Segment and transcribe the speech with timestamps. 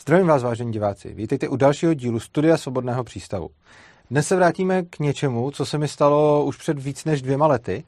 [0.00, 1.14] Zdravím vás, vážení diváci.
[1.14, 3.50] Vítejte u dalšího dílu Studia Svobodného přístavu.
[4.10, 7.84] Dnes se vrátíme k něčemu, co se mi stalo už před víc než dvěma lety.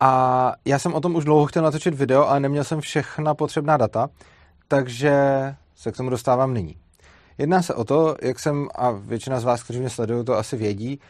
[0.00, 3.76] A já jsem o tom už dlouho chtěl natočit video, ale neměl jsem všechna potřebná
[3.76, 4.08] data,
[4.68, 5.12] takže
[5.76, 6.76] se k tomu dostávám nyní.
[7.40, 10.56] Jedná se o to, jak jsem, a většina z vás, kteří mě sledují, to asi
[10.56, 11.00] vědí,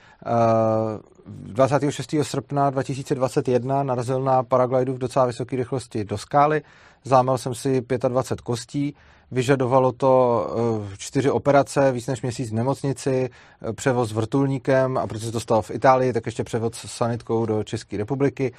[1.27, 2.14] 26.
[2.14, 6.63] Eh, srpna 2021 narazil na paraglidu v docela vysoké rychlosti do skály,
[7.05, 8.95] zámel jsem si 25 kostí,
[9.31, 10.46] vyžadovalo to
[10.93, 13.31] eh, čtyři operace, víc než měsíc v nemocnici,
[13.62, 17.46] eh, převoz vrtulníkem a protože se to stalo v Itálii, tak ještě převoz s sanitkou
[17.46, 18.53] do České republiky.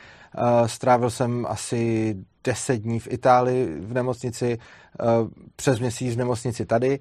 [0.65, 4.57] Strávil jsem asi 10 dní v Itálii v nemocnici,
[5.55, 6.99] přes měsíc v nemocnici tady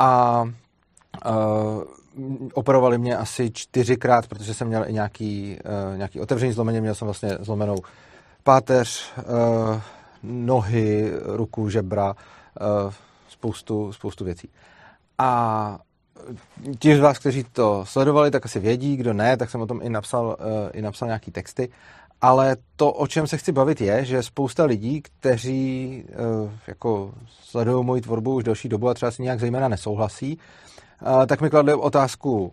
[0.00, 0.42] a
[1.26, 1.82] uh,
[2.54, 5.58] operovali mě asi čtyřikrát, protože jsem měl i nějaký,
[5.90, 7.76] uh, nějaký otevření zlomeně, měl jsem vlastně zlomenou
[8.42, 9.80] páteř, uh,
[10.22, 12.92] nohy, ruku, žebra, uh,
[13.28, 14.48] spoustu, spoustu věcí.
[15.18, 15.78] A
[16.78, 19.80] ti z vás, kteří to sledovali, tak asi vědí, kdo ne, tak jsem o tom
[19.82, 21.68] i napsal, uh, i napsal nějaký texty.
[22.22, 27.84] Ale to, o čem se chci bavit, je, že spousta lidí, kteří uh, jako sledují
[27.84, 30.38] moji tvorbu už delší dobu a třeba si nějak zejména nesouhlasí,
[31.02, 32.52] uh, tak mi kladli otázku,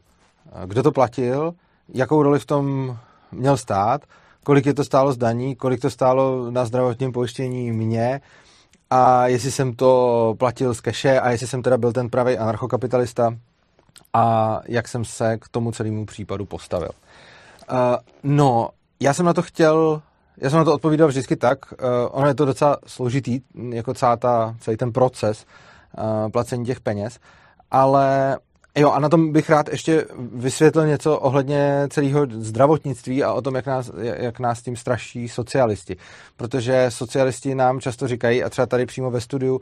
[0.65, 1.53] kdo to platil,
[1.93, 2.97] jakou roli v tom
[3.31, 4.01] měl stát,
[4.43, 8.21] kolik je to stálo z daní, kolik to stálo na zdravotním pojištění mě
[8.89, 13.35] a jestli jsem to platil z keše a jestli jsem teda byl ten pravý anarchokapitalista
[14.13, 16.89] a jak jsem se k tomu celému případu postavil.
[17.71, 17.77] Uh,
[18.23, 20.01] no, já jsem na to chtěl,
[20.37, 21.77] já jsem na to odpovídal vždycky tak, uh,
[22.11, 23.39] ono je to docela složitý,
[23.69, 25.45] jako celá ta, celý ten proces
[25.97, 27.19] uh, placení těch peněz,
[27.71, 28.37] ale
[28.77, 33.55] Jo, a na tom bych rád ještě vysvětlil něco ohledně celého zdravotnictví a o tom,
[33.55, 35.97] jak nás, jak nás tím straší socialisti.
[36.35, 39.61] Protože socialisti nám často říkají, a třeba tady přímo ve studiu uh,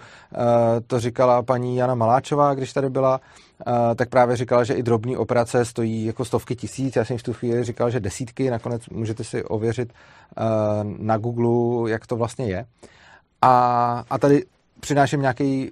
[0.87, 3.21] to říkala paní Jana Maláčová, když tady byla,
[3.67, 6.95] uh, tak právě říkala, že i drobní operace stojí jako stovky tisíc.
[6.95, 10.45] Já jsem v tu chvíli říkal, že desítky, nakonec můžete si ověřit uh,
[10.97, 12.65] na Google, jak to vlastně je.
[13.41, 14.43] A, a tady
[14.79, 15.21] přináším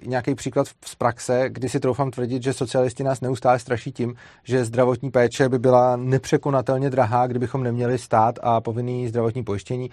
[0.06, 4.64] nějaký, příklad z praxe, kdy si troufám tvrdit, že socialisti nás neustále straší tím, že
[4.64, 9.90] zdravotní péče by byla nepřekonatelně drahá, kdybychom neměli stát a povinný zdravotní pojištění.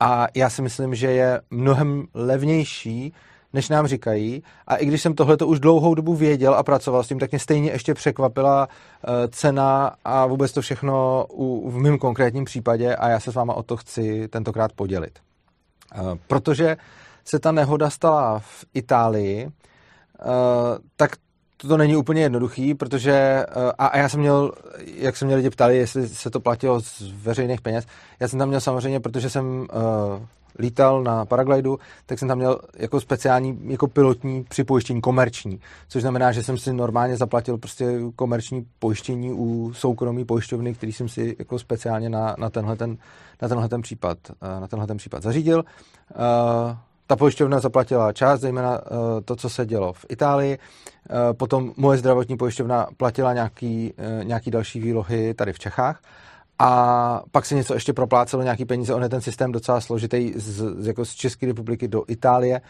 [0.00, 3.12] A já si myslím, že je mnohem levnější,
[3.52, 4.42] než nám říkají.
[4.66, 7.38] A i když jsem tohleto už dlouhou dobu věděl a pracoval s tím, tak mě
[7.38, 11.26] stejně ještě překvapila uh, cena a vůbec to všechno
[11.64, 15.18] v mém konkrétním případě a já se s váma o to chci tentokrát podělit.
[16.00, 16.76] Uh, protože
[17.24, 19.52] se ta nehoda stala v Itálii, uh,
[20.96, 21.10] tak
[21.56, 24.52] to není úplně jednoduchý, protože, uh, a já jsem měl,
[24.94, 27.86] jak jsem měl lidi ptali, jestli se to platilo z veřejných peněz,
[28.20, 29.66] já jsem tam měl samozřejmě, protože jsem uh,
[30.58, 36.32] lítal na paraglidu, tak jsem tam měl jako speciální, jako pilotní připojištění, komerční, což znamená,
[36.32, 41.58] že jsem si normálně zaplatil prostě komerční pojištění u soukromí pojišťovny, který jsem si jako
[41.58, 42.96] speciálně na, na tenhle ten,
[43.42, 44.18] na tenhle ten případ,
[44.60, 45.64] na tenhle ten případ zařídil.
[46.14, 46.76] Uh,
[47.12, 50.58] ta pojišťovna zaplatila část, zejména uh, to, co se dělo v Itálii.
[50.58, 56.00] Uh, potom moje zdravotní pojišťovna platila nějaký, uh, nějaký další výlohy tady v Čechách.
[56.58, 60.48] A pak se něco ještě proplácelo, nějaký peníze, on je ten systém docela složitý z,
[60.82, 62.60] z, jako z České republiky do Itálie,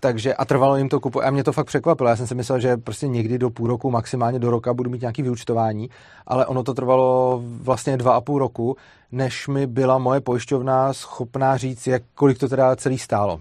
[0.00, 1.24] takže a trvalo jim to kupu.
[1.24, 2.08] A mě to fakt překvapilo.
[2.08, 5.00] Já jsem si myslel, že prostě někdy do půl roku, maximálně do roka budu mít
[5.00, 5.90] nějaký vyučtování,
[6.26, 8.76] ale ono to trvalo vlastně dva a půl roku,
[9.12, 13.40] než mi byla moje pojišťovna schopná říct, jak, kolik to teda celý stálo.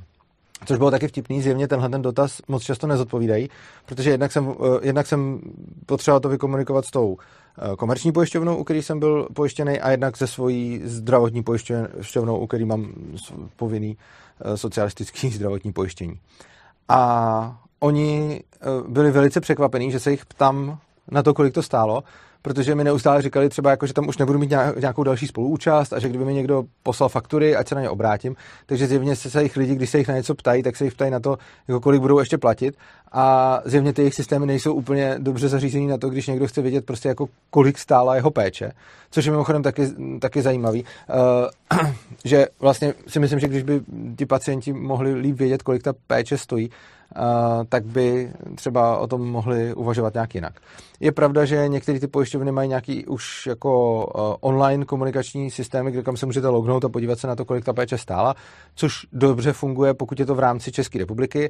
[0.65, 3.49] Což bylo taky vtipný, zjevně tenhle ten dotaz moc často nezodpovídají,
[3.85, 5.39] protože jednak jsem, eh, jednak jsem
[5.85, 7.17] potřeboval to vykomunikovat s tou
[7.57, 12.47] eh, komerční pojišťovnou, u který jsem byl pojištěný, a jednak se svojí zdravotní pojišťovnou, u
[12.47, 12.93] který mám
[13.55, 13.97] povinný
[14.41, 16.19] eh, socialistický zdravotní pojištění.
[16.89, 18.41] A oni
[18.87, 20.79] byli velice překvapení, že se jich ptám
[21.11, 22.03] na to, kolik to stálo,
[22.47, 25.99] protože mi neustále říkali třeba, jako, že tam už nebudu mít nějakou další spoluúčast a
[25.99, 28.35] že kdyby mi někdo poslal faktury, ať se na ně obrátím.
[28.65, 31.11] Takže zjevně se jich lidi, když se jich na něco ptají, tak se jich ptají
[31.11, 31.37] na to,
[31.67, 32.75] jako kolik budou ještě platit.
[33.11, 36.85] A zjevně ty jejich systémy nejsou úplně dobře zařízený na to, když někdo chce vědět
[36.85, 38.71] prostě jako kolik stála jeho péče,
[39.11, 39.87] což je mimochodem taky,
[40.19, 40.83] taky zajímavý,
[41.73, 41.87] uh,
[42.25, 43.81] že vlastně si myslím, že když by
[44.17, 46.69] ti pacienti mohli líp vědět, kolik ta péče stojí,
[47.69, 50.53] tak by třeba o tom mohli uvažovat nějak jinak.
[50.99, 54.03] Je pravda, že některé ty pojišťovny mají nějaký už jako
[54.41, 57.73] online komunikační systémy, kde kam se můžete lognout a podívat se na to, kolik ta
[57.73, 58.35] péče stála,
[58.75, 61.49] což dobře funguje, pokud je to v rámci České republiky,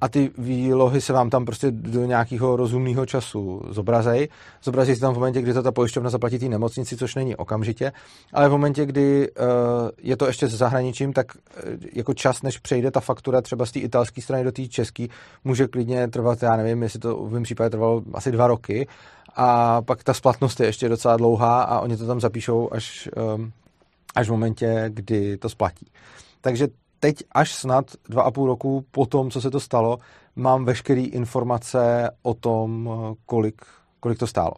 [0.00, 4.28] a ty výlohy se vám tam prostě do nějakého rozumného času zobrazej.
[4.62, 7.92] Zobrazí se tam v momentě, kdy to ta pojišťovna zaplatí té nemocnici, což není okamžitě,
[8.32, 9.46] ale v momentě, kdy uh,
[10.02, 13.72] je to ještě se zahraničím, tak uh, jako čas, než přejde ta faktura třeba z
[13.72, 15.06] té italské strany do té české,
[15.44, 18.88] může klidně trvat, já nevím, jestli to v mém případě trvalo asi dva roky
[19.36, 23.52] a pak ta splatnost je ještě docela dlouhá a oni to tam zapíšou až, um,
[24.14, 25.86] až v momentě, kdy to splatí.
[26.40, 26.68] Takže
[27.00, 29.98] teď až snad dva a půl roku po tom, co se to stalo,
[30.36, 32.90] mám veškeré informace o tom,
[33.26, 33.62] kolik,
[34.00, 34.52] kolik to stálo.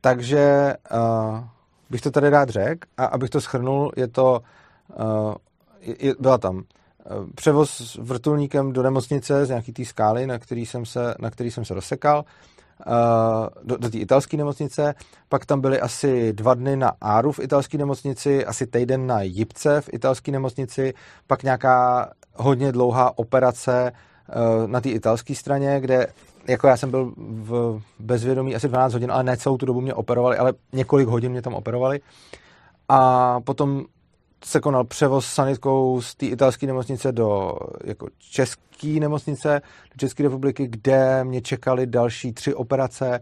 [0.00, 1.40] Takže uh,
[1.90, 4.42] bych to tady rád řekl a abych to schrnul, je to,
[5.00, 5.34] uh,
[5.80, 6.62] je, byla tam uh,
[7.34, 11.64] převoz vrtulníkem do nemocnice z nějaký té skály, na který jsem se, na který jsem
[11.64, 12.57] se rozsekal, Eh,
[13.62, 14.94] do, do té italské nemocnice,
[15.28, 19.80] pak tam byly asi dva dny na Áru v italské nemocnici, asi týden na Jipce
[19.80, 20.94] v italské nemocnici,
[21.26, 24.32] pak nějaká hodně dlouhá operace eh,
[24.66, 26.06] na té italské straně, kde
[26.48, 29.94] jako já jsem byl v bezvědomí asi 12 hodin, ale ne celou tu dobu mě
[29.94, 32.00] operovali, ale několik hodin mě tam operovali.
[32.88, 33.84] A potom
[34.44, 40.66] se konal převoz sanitkou z té italské nemocnice do jako české nemocnice, do České republiky,
[40.66, 43.20] kde mě čekaly další tři operace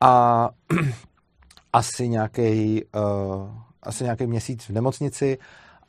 [0.00, 0.48] a
[1.72, 3.50] asi nějaký uh,
[3.82, 5.38] asi nějaký měsíc v nemocnici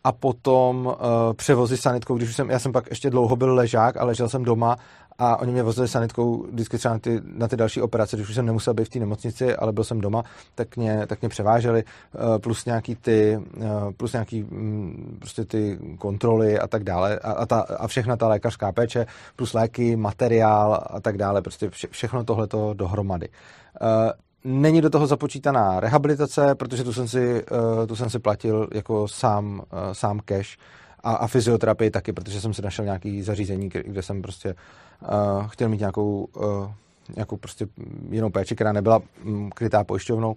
[0.04, 0.94] a potom uh,
[1.34, 4.44] převozy sanitkou, když už jsem, já jsem pak ještě dlouho byl ležák a ležel jsem
[4.44, 4.78] doma
[5.20, 8.36] a oni mě vozili sanitkou vždycky třeba na ty, na ty další operace, když už
[8.36, 10.24] jsem nemusel být v té nemocnici, ale byl jsem doma,
[10.56, 15.80] tak mě, tak mě převáželi, uh, plus nějaký ty, uh, plus nějaký um, prostě ty
[15.98, 19.06] kontroly a tak dále a, a, ta, a všechna ta lékařská péče,
[19.36, 23.30] plus léky, materiál a tak dále, prostě vše, všechno tohleto dohromady.
[23.82, 24.12] Uh,
[24.44, 27.46] Není do toho započítaná rehabilitace, protože tu jsem si,
[27.88, 29.62] tu jsem si platil jako sám,
[29.94, 30.58] sám cash
[31.04, 34.56] a, a fyzioterapii taky, protože jsem si našel nějaký zařízení, kde jsem prostě
[35.02, 36.72] uh, chtěl mít nějakou, uh,
[37.16, 37.68] nějakou prostě
[38.10, 40.36] jinou péči, která nebyla um, krytá pojišťovnou,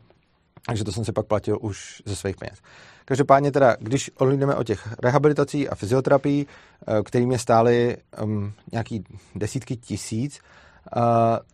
[0.67, 2.59] takže to jsem si pak platil už ze svých peněz.
[3.05, 9.05] Každopádně teda, když odhlídneme o těch rehabilitací a fyzioterapii, uh, který mě stály um, nějaký
[9.35, 10.41] desítky tisíc,
[10.97, 11.03] uh,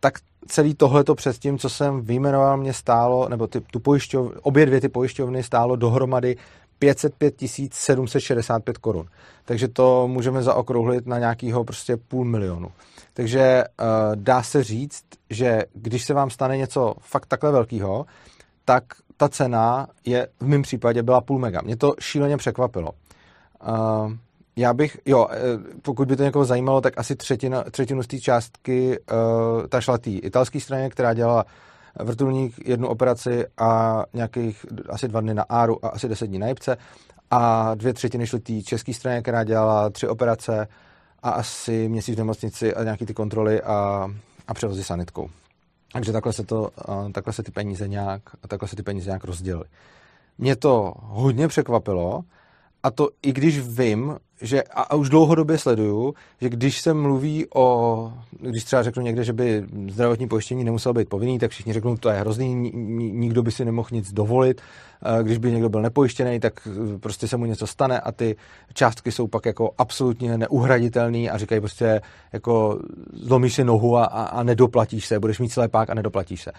[0.01, 0.19] tak
[0.49, 4.81] celý tohleto před tím, co jsem vyjmenoval, mě stálo, nebo ty, tu pojišťov, obě dvě
[4.81, 6.37] ty pojišťovny stálo dohromady
[6.79, 7.35] 505
[7.73, 9.07] 765 korun.
[9.45, 12.69] Takže to můžeme zaokrouhlit na nějakého prostě půl milionu.
[13.15, 18.07] Takže uh, dá se říct, že když se vám stane něco fakt takhle velkého,
[18.65, 18.85] tak
[19.17, 21.61] ta cena je v mém případě byla půl mega.
[21.61, 22.91] Mě to šíleně překvapilo.
[23.69, 24.13] Uh,
[24.57, 25.37] já bych, jo, eh,
[25.83, 29.99] pokud by to někoho zajímalo, tak asi třetina, třetinu z té částky uh, ta šla
[29.99, 31.45] té italské straně, která dělala
[32.05, 36.47] vrtulník, jednu operaci a nějakých asi dva dny na Áru a asi deset dní na
[36.47, 36.77] Jipce
[37.31, 40.69] a dvě třetiny šly té české straně, která dělala tři operace
[41.23, 44.09] a asi měsíc v nemocnici a nějaký ty kontroly a,
[44.49, 45.31] a převozy sanitkou.
[45.93, 46.71] Takže takhle se, to,
[47.13, 49.65] takhle se ty peníze nějak, takhle se ty peníze nějak rozdělily.
[50.39, 52.25] Mě to hodně překvapilo,
[52.83, 58.13] a to i když vím, že, a už dlouhodobě sleduju, že když se mluví o,
[58.41, 62.09] když třeba řeknu někde, že by zdravotní pojištění nemuselo být povinný, tak všichni řeknou, to
[62.09, 62.55] je hrozný,
[63.15, 64.61] nikdo by si nemohl nic dovolit,
[65.23, 66.69] když by někdo byl nepojištěný, tak
[67.01, 68.37] prostě se mu něco stane a ty
[68.75, 72.01] částky jsou pak jako absolutně neuhraditelný a říkají prostě
[72.33, 72.79] jako
[73.13, 76.53] zlomíš si nohu a, a nedoplatíš se, budeš mít slepák a nedoplatíš se.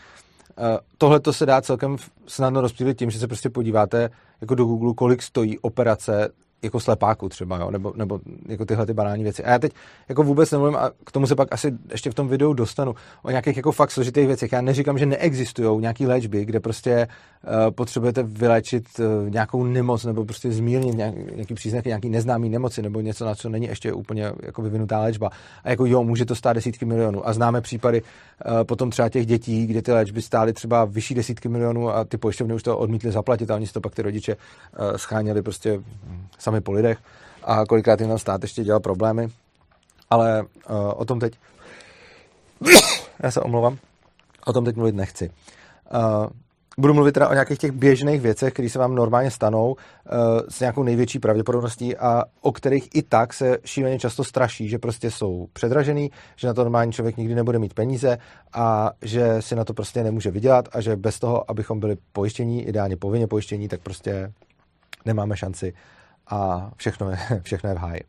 [0.97, 1.97] Tohle to se dá celkem
[2.27, 4.09] snadno rozptýlit tím, že se prostě podíváte
[4.41, 6.29] jako do Google, kolik stojí operace
[6.61, 7.71] jako slepáku třeba, jo?
[7.71, 9.43] Nebo, nebo jako tyhle ty banální věci.
[9.43, 9.73] A já teď
[10.09, 13.29] jako vůbec nemluvím, a k tomu se pak asi ještě v tom videu dostanu, o
[13.29, 14.51] nějakých jako fakt složitých věcech.
[14.51, 20.25] Já neříkám, že neexistují nějaký léčby, kde prostě uh, potřebujete vylečit uh, nějakou nemoc nebo
[20.25, 24.31] prostě zmírnit nějaký, nějaký příznaky nějaký neznámý nemoci nebo něco, na co není ještě úplně
[24.43, 25.29] jako vyvinutá léčba.
[25.63, 27.27] A jako jo, může to stát desítky milionů.
[27.27, 31.49] A známe případy uh, potom třeba těch dětí, kde ty léčby stály třeba vyšší desítky
[31.49, 34.35] milionů a ty pojišťovny už to odmítly zaplatit a oni si to pak ty rodiče
[34.35, 35.81] uh, scháněli prostě
[36.47, 36.97] sami po lidech
[37.43, 39.27] a kolikrát jim tam stát ještě dělal problémy.
[40.09, 40.47] Ale uh,
[40.95, 41.33] o tom teď...
[43.23, 43.77] Já se omlouvám.
[44.45, 45.29] O tom teď mluvit nechci.
[45.29, 46.27] Uh,
[46.77, 49.77] budu mluvit teda o nějakých těch běžných věcech, které se vám normálně stanou uh,
[50.49, 55.11] s nějakou největší pravděpodobností a o kterých i tak se šíleně často straší, že prostě
[55.11, 58.17] jsou předražený, že na to normální člověk nikdy nebude mít peníze
[58.53, 62.63] a že si na to prostě nemůže vydělat a že bez toho, abychom byli pojištění,
[62.67, 64.31] ideálně povinně pojištění, tak prostě
[65.05, 65.73] nemáme šanci
[66.29, 68.01] a všechno je, všechno je v háji.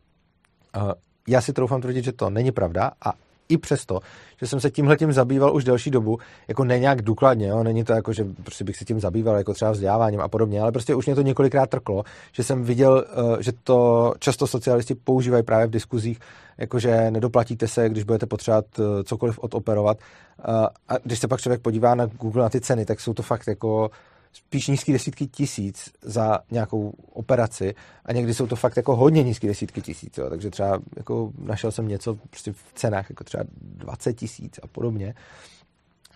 [1.27, 3.13] Já si troufám tvrdit, že to není pravda a
[3.49, 3.99] i přesto,
[4.39, 7.63] že jsem se tímhle tím zabýval už delší dobu, jako ne nějak důkladně, jo?
[7.63, 10.71] není to jako, že prostě bych se tím zabýval, jako třeba vzděláváním a podobně, ale
[10.71, 15.43] prostě už mě to několikrát trklo, že jsem viděl, eh, že to často socialisti používají
[15.43, 16.19] právě v diskuzích,
[16.57, 19.97] jakože nedoplatíte se, když budete potřebovat eh, cokoliv odoperovat.
[19.97, 20.43] Eh,
[20.89, 23.47] a když se pak člověk podívá na Google na ty ceny, tak jsou to fakt
[23.47, 23.91] jako
[24.33, 29.47] spíš nízké desítky tisíc za nějakou operaci a někdy jsou to fakt jako hodně nízké
[29.47, 30.29] desítky tisíc, jo.
[30.29, 35.13] takže třeba jako našel jsem něco prostě v cenách jako třeba 20 tisíc a podobně.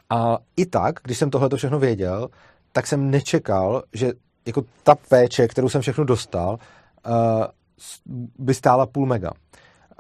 [0.09, 2.29] A i tak, když jsem tohle všechno věděl,
[2.71, 4.13] tak jsem nečekal, že
[4.45, 6.59] jako ta péče, kterou jsem všechno dostal,
[7.07, 7.45] uh,
[8.39, 9.31] by stála půl mega.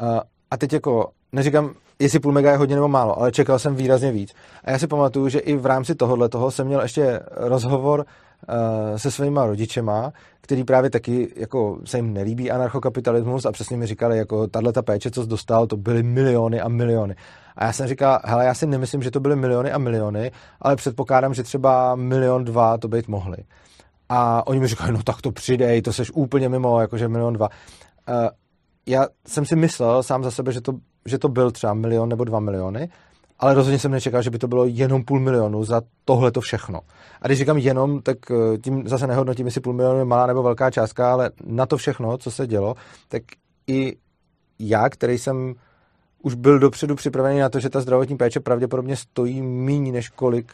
[0.01, 0.19] Uh,
[0.51, 4.11] a teď jako neříkám, jestli půl mega je hodně nebo málo, ale čekal jsem výrazně
[4.11, 4.33] víc.
[4.63, 8.97] A já si pamatuju, že i v rámci tohohle toho jsem měl ještě rozhovor uh,
[8.97, 14.17] se svýma rodičema, který právě taky jako se jim nelíbí anarchokapitalismus a přesně mi říkali,
[14.17, 17.15] jako tahle ta péče, co jsi dostal, to byly miliony a miliony.
[17.55, 20.31] A já jsem říkal, hele, já si nemyslím, že to byly miliony a miliony,
[20.61, 23.37] ale předpokládám, že třeba milion dva to být mohly.
[24.09, 27.49] A oni mi říkali, no tak to přidej, to seš úplně mimo, jakože milion dva.
[28.87, 30.73] Uh, já jsem si myslel sám za sebe, že to,
[31.05, 32.89] že to byl třeba milion nebo dva miliony,
[33.39, 36.79] ale rozhodně jsem nečekal, že by to bylo jenom půl milionu za tohle to všechno.
[37.21, 40.43] A když říkám jenom, tak eh, tím zase nehodnotím, jestli půl milionu je malá nebo
[40.43, 42.75] velká částka, ale na to všechno, co se dělo,
[43.07, 43.23] tak
[43.67, 43.97] i
[44.59, 45.53] já, který jsem
[46.21, 50.53] už byl dopředu připravený na to, že ta zdravotní péče pravděpodobně stojí méně než kolik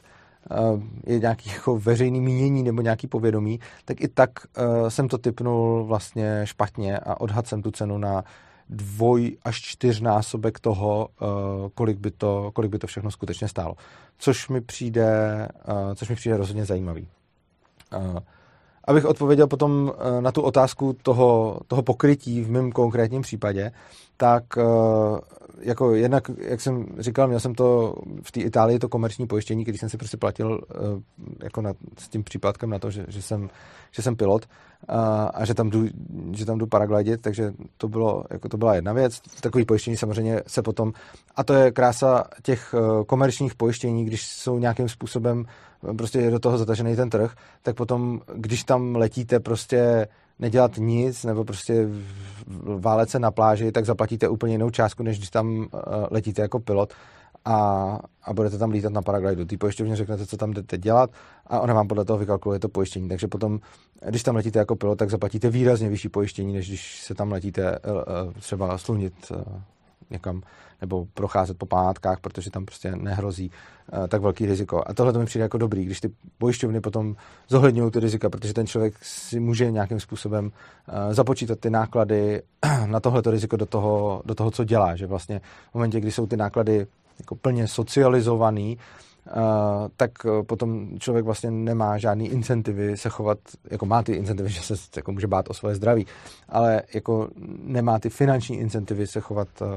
[1.06, 5.86] je nějaký jako veřejný mínění nebo nějaký povědomí, tak i tak uh, jsem to typnul
[5.86, 8.24] vlastně špatně a odhad jsem tu cenu na
[8.70, 11.28] dvoj až čtyřnásobek toho, uh,
[11.74, 13.76] kolik, by to, kolik by to všechno skutečně stálo.
[14.18, 15.48] Což mi přijde,
[15.96, 17.08] což mi přijde rozhodně zajímavý.
[18.84, 23.72] Abych odpověděl potom na tu otázku toho, toho pokrytí v mém konkrétním případě,
[24.18, 24.44] tak
[25.62, 29.80] jako jednak, jak jsem říkal, měl jsem to v té Itálii to komerční pojištění, když
[29.80, 30.76] jsem si prostě platil eh,
[31.44, 33.50] jako na, s tím případkem na to, že, že, jsem,
[33.92, 34.46] že jsem pilot
[34.88, 35.88] a, a že tam jdu,
[36.32, 39.22] že tam jdu paraglidit, takže to, bylo, jako to byla jedna věc.
[39.42, 40.94] Takový pojištění samozřejmě se potom,
[41.36, 45.46] a to je krása těch eh, komerčních pojištění, když jsou nějakým způsobem
[45.98, 50.08] prostě je do toho zatažený ten trh, tak potom, když tam letíte prostě
[50.40, 51.88] nedělat nic nebo prostě
[52.78, 55.80] válet se na pláži, tak zaplatíte úplně jinou částku, než když tam eh,
[56.12, 56.94] letíte jako pilot
[57.46, 59.46] a, a budete tam lítat na paraglidu.
[59.46, 61.10] Ty pojišťovně řeknete, co tam jdete dělat
[61.48, 63.10] a ona vám podle toho vykalkuluje to pojištění.
[63.10, 63.60] Takže potom,
[64.10, 67.72] když tam letíte jako pilot, tak zaplatíte výrazně vyšší pojištění, než když se tam letíte
[67.72, 69.32] eh, eh, třeba slunit
[70.10, 70.42] někam
[70.82, 73.52] nebo procházet po památkách, protože tam prostě nehrozí
[73.94, 74.84] uh, tak velký riziko.
[74.86, 77.16] A tohle to mi přijde jako dobrý, když ty pojišťovny potom
[77.48, 82.42] zohledňují ty rizika, protože ten člověk si může nějakým způsobem uh, započítat ty náklady
[82.86, 84.96] na tohleto riziko do toho, do toho, co dělá.
[84.96, 86.88] Že vlastně v momentě, kdy jsou ty náklady
[87.20, 88.78] jako plně socializovaný,
[89.98, 90.12] tak
[90.48, 93.38] potom člověk vlastně nemá žádný incentivy se chovat,
[93.72, 96.06] jako má ty incentivy, že se jako může bát o svoje zdraví,
[96.50, 97.30] ale jako
[97.64, 99.68] nemá ty finanční incentivy se chovat uh,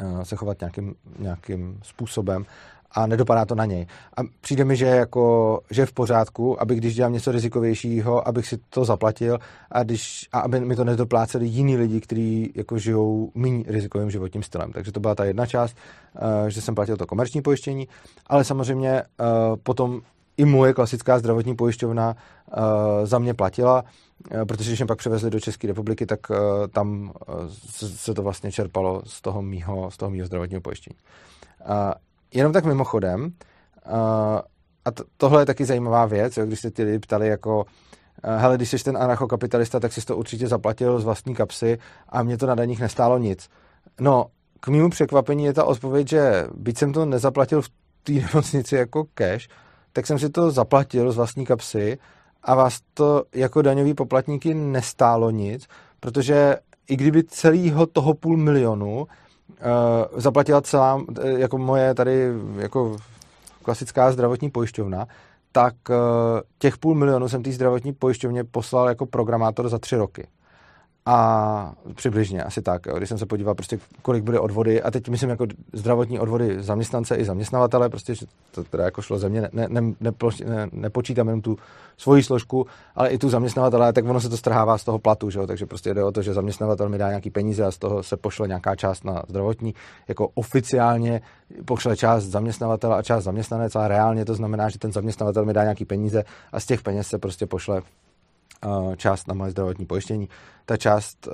[0.00, 2.46] Eh, se chovat nějakým, nějakým způsobem
[2.90, 3.86] a nedopadá to na něj.
[4.16, 8.46] A přijde mi, že, jako, že je v pořádku, aby když dělám něco rizikovějšího, abych
[8.46, 9.38] si to zaplatil
[9.70, 14.42] a, když, a aby mi to nedopláceli jiní lidi, kteří jako žijou méně rizikovým životním
[14.42, 14.72] stylem.
[14.72, 15.76] Takže to byla ta jedna část,
[16.14, 17.88] uh, že jsem platil to komerční pojištění,
[18.26, 20.00] ale samozřejmě uh, potom
[20.36, 22.62] i moje klasická zdravotní pojišťovna uh,
[23.04, 23.84] za mě platila,
[24.48, 26.20] protože když mě pak převezli do České republiky, tak
[26.72, 27.12] tam
[27.78, 30.96] se to vlastně čerpalo z toho mýho, z toho mýho zdravotního pojištění.
[32.34, 33.30] Jenom tak mimochodem, uh,
[34.84, 37.64] a to, tohle je taky zajímavá věc, jo, když se ty lidi ptali jako
[38.24, 42.38] hele, když jsi ten anarchokapitalista, tak jsi to určitě zaplatil z vlastní kapsy a mě
[42.38, 43.48] to na daních nestálo nic.
[44.00, 44.26] No,
[44.60, 47.68] k mému překvapení je ta odpověď, že byť jsem to nezaplatil v
[48.02, 49.48] té nemocnici jako cash,
[49.92, 51.98] tak jsem si to zaplatil z vlastní kapsy
[52.42, 55.66] a vás to jako daňový poplatníky nestálo nic,
[56.00, 56.56] protože
[56.88, 59.06] i kdyby celého toho půl milionu
[59.48, 62.96] uh, zaplatila celá, eh, jako moje tady jako
[63.62, 65.06] klasická zdravotní pojišťovna,
[65.52, 65.96] tak uh,
[66.58, 70.26] těch půl milionu jsem té zdravotní pojišťovně poslal jako programátor za tři roky.
[71.06, 72.86] A přibližně, asi tak.
[72.86, 72.96] Jo.
[72.96, 77.16] Když jsem se podíval, prostě, kolik bude odvody, a teď myslím jako zdravotní odvody zaměstnance
[77.16, 80.12] i zaměstnavatele, prostě, že to teda jako šlo ze mě, ne, ne, ne,
[80.44, 81.56] ne, nepočítám jenom tu
[81.96, 85.38] svoji složku, ale i tu zaměstnavatele, tak ono se to strhává z toho platu, že
[85.38, 85.46] jo.
[85.46, 88.16] takže prostě jde o to, že zaměstnavatel mi dá nějaký peníze a z toho se
[88.16, 89.74] pošle nějaká část na zdravotní,
[90.08, 91.20] jako oficiálně
[91.64, 95.62] pošle část zaměstnavatele a část zaměstnanec, ale reálně to znamená, že ten zaměstnavatel mi dá
[95.62, 97.82] nějaký peníze a z těch peněz se prostě pošle
[98.96, 100.28] část na moje zdravotní pojištění.
[100.64, 101.28] Ta část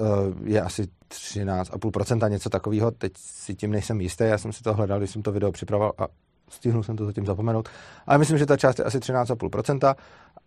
[0.45, 2.91] je asi 13,5%, něco takového.
[2.91, 5.93] Teď si tím nejsem jistý, já jsem si to hledal, když jsem to video připravoval
[5.99, 6.07] a
[6.49, 7.69] stihnul jsem to zatím zapomenout.
[8.07, 9.95] Ale myslím, že ta část je asi 13,5%.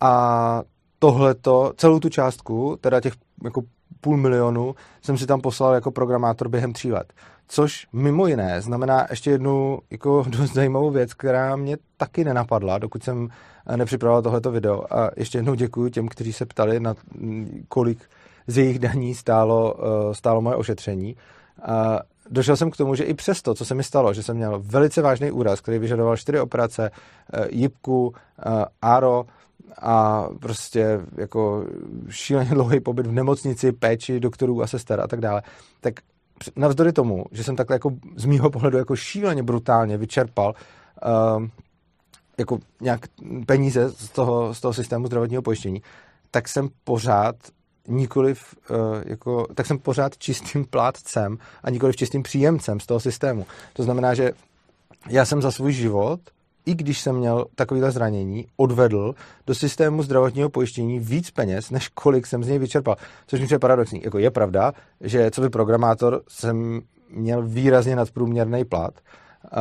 [0.01, 0.61] A
[0.99, 3.61] tohleto, celou tu částku, teda těch jako
[4.01, 7.13] půl milionu, jsem si tam poslal jako programátor během tří let.
[7.47, 13.03] Což mimo jiné znamená ještě jednu jako dost zajímavou věc, která mě taky nenapadla, dokud
[13.03, 13.29] jsem
[13.75, 14.93] nepřipravoval tohleto video.
[14.93, 16.95] A ještě jednou děkuji těm, kteří se ptali, na
[17.67, 17.99] kolik
[18.47, 21.15] z jejich daní stálo, eh, stálo moje ošetření.
[21.61, 21.99] A
[22.29, 25.01] došel jsem k tomu, že i přesto, co se mi stalo, že jsem měl velice
[25.01, 26.91] vážný úraz, který vyžadoval čtyři operace,
[27.33, 29.25] eh, jipku, eh, ARO,
[29.81, 31.65] a prostě jako
[32.09, 35.41] šíleně dlouhý pobyt v nemocnici, péči doktorů a sester a tak dále,
[35.81, 35.93] tak
[36.55, 40.53] navzdory tomu, že jsem takhle jako z mýho pohledu jako šíleně brutálně vyčerpal
[41.37, 41.47] uh,
[42.37, 43.01] jako nějak
[43.45, 45.81] peníze z toho, z toho systému zdravotního pojištění,
[46.31, 47.35] tak jsem pořád
[47.87, 53.45] nikoliv, uh, jako, tak jsem pořád čistým plátcem a nikoliv čistým příjemcem z toho systému.
[53.73, 54.31] To znamená, že
[55.09, 56.19] já jsem za svůj život
[56.67, 59.15] i když jsem měl takovéhle zranění, odvedl
[59.47, 62.95] do systému zdravotního pojištění víc peněz, než kolik jsem z něj vyčerpal.
[63.27, 64.01] Což mi je paradoxní.
[64.03, 69.59] Jako je pravda, že co by programátor jsem měl výrazně nadprůměrný plat, uh,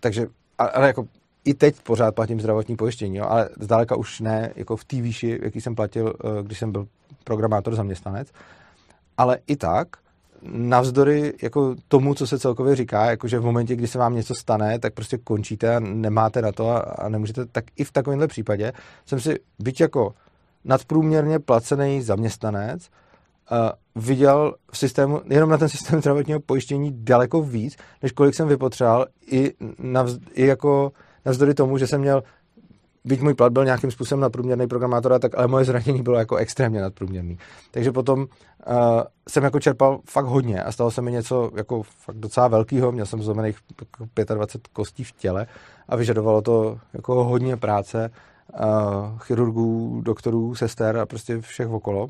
[0.00, 0.26] takže,
[0.58, 1.04] ale jako
[1.44, 5.38] i teď pořád platím zdravotní pojištění, jo, ale zdaleka už ne jako v té výši,
[5.42, 6.86] jaký jsem platil, uh, když jsem byl
[7.24, 8.28] programátor zaměstnanec.
[9.16, 9.88] Ale i tak
[10.42, 14.34] navzdory jako tomu, co se celkově říká, jako že v momentě, kdy se vám něco
[14.34, 16.68] stane, tak prostě končíte a nemáte na to
[17.00, 18.72] a, nemůžete, tak i v takovémhle případě
[19.06, 20.14] jsem si byť jako
[20.64, 22.88] nadprůměrně placený zaměstnanec
[23.52, 28.48] uh, viděl v systému, jenom na ten systém zdravotního pojištění daleko víc, než kolik jsem
[28.48, 29.52] vypotřeboval i,
[30.34, 30.92] i jako
[31.24, 32.22] navzdory tomu, že jsem měl
[33.04, 36.80] byť můj plat byl nějakým způsobem nadprůměrný programátora, tak ale moje zranění bylo jako extrémně
[36.80, 37.38] nadprůměrný.
[37.70, 38.26] Takže potom uh,
[39.28, 42.92] jsem jako čerpal fakt hodně a stalo se mi něco jako fakt docela velkého.
[42.92, 43.58] Měl jsem zlomených
[44.18, 45.46] jako 25 kostí v těle
[45.88, 48.10] a vyžadovalo to jako hodně práce
[48.60, 52.08] uh, chirurgů, doktorů, sester a prostě všech okolo.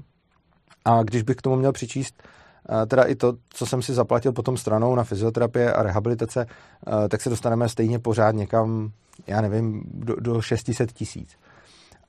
[0.84, 2.22] A když bych k tomu měl přičíst
[2.86, 6.46] teda i to, co jsem si zaplatil potom stranou na fyzioterapie a rehabilitace,
[7.08, 8.92] tak se dostaneme stejně pořád někam
[9.26, 11.36] já nevím, do, do 600 tisíc.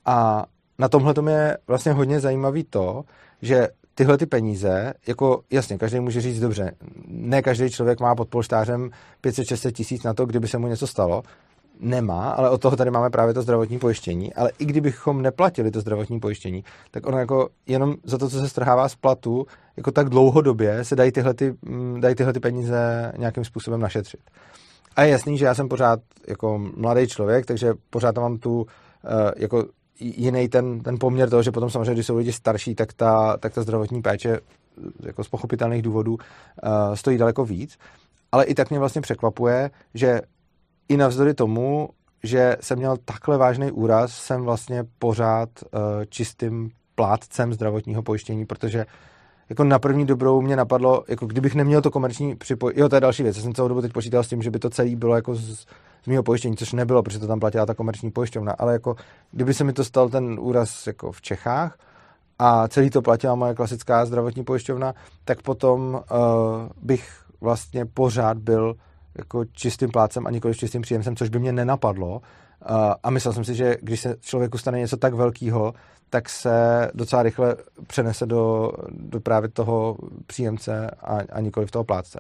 [0.06, 0.46] A
[0.80, 3.04] na tomhle je vlastně hodně zajímavý to,
[3.42, 6.72] že tyhle ty peníze, jako jasně, každý může říct dobře,
[7.08, 8.90] ne každý člověk má pod polštářem
[9.24, 11.24] 500-600 tisíc na to, kdyby se mu něco stalo,
[11.82, 15.82] nemá, ale od toho tady máme právě to zdravotní pojištění, ale i kdybychom neplatili to
[15.82, 19.46] zdravotní pojištění, tak ono jako jenom za to, co se strhává z platu,
[19.78, 24.20] jako tak dlouhodobě se dají tyhle, ty, mm, dají tyhle ty peníze nějakým způsobem našetřit.
[24.96, 28.66] A je jasný, že já jsem pořád jako mladý člověk, takže pořád tam mám tu
[29.06, 29.66] eh, jako
[30.00, 33.54] jiný ten, ten poměr toho, že potom samozřejmě, když jsou lidi starší, tak ta, tak
[33.54, 37.78] ta zdravotní péče eh, jako z pochopitelných důvodů uh, stojí daleko víc.
[38.32, 40.22] Ale i tak mě vlastně překvapuje, že
[40.92, 41.90] i navzdory tomu,
[42.24, 48.86] že jsem měl takhle vážný úraz, jsem vlastně pořád uh, čistým plátcem zdravotního pojištění, protože
[49.50, 53.02] jako na první dobrou mě napadlo, jako kdybych neměl to komerční připojení, jo, to je
[53.02, 55.16] další věc, já jsem celou dobu teď počítal s tím, že by to celé bylo
[55.16, 55.66] jako z,
[56.04, 58.96] z mého pojištění, což nebylo, protože to tam platila ta komerční pojišťovna, ale jako
[59.32, 61.78] kdyby se mi to stal ten úraz jako v Čechách
[62.40, 64.94] a celý to platila moje klasická zdravotní pojišťovna,
[65.26, 66.00] tak potom uh,
[66.82, 67.10] bych
[67.42, 68.76] vlastně pořád byl
[69.18, 72.22] jako čistým plácem a nikoli čistým příjemcem, což by mě nenapadlo.
[73.04, 75.74] A myslel jsem si, že když se člověku stane něco tak velkého,
[76.10, 77.56] tak se docela rychle
[77.88, 79.98] přenese do, do právě toho
[80.28, 82.20] příjemce a, a nikoli v toho plátce.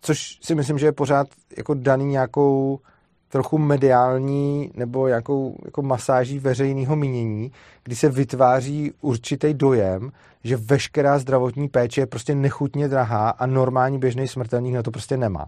[0.00, 2.80] Což si myslím, že je pořád jako daný nějakou
[3.28, 7.52] trochu mediální nebo nějakou jako masáží veřejného mínění,
[7.84, 10.12] kdy se vytváří určitý dojem,
[10.44, 15.16] že veškerá zdravotní péče je prostě nechutně drahá a normální běžný smrtelník na to prostě
[15.16, 15.46] nemá.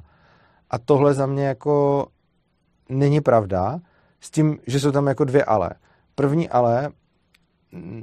[0.70, 2.06] A tohle za mě jako
[2.88, 3.80] není pravda,
[4.20, 5.70] s tím, že jsou tam jako dvě ale.
[6.14, 6.88] První ale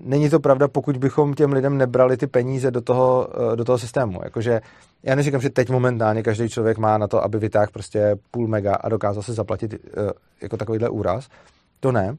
[0.04, 3.78] není to pravda, pokud bychom těm lidem nebrali ty peníze do toho, eh, do toho
[3.78, 4.20] systému.
[4.24, 4.62] Jakože
[5.04, 8.76] já neříkám, že teď momentálně každý člověk má na to, aby vytáhl prostě půl mega
[8.76, 9.78] a dokázal se zaplatit eh,
[10.42, 11.28] jako takovýhle úraz.
[11.80, 12.18] To ne.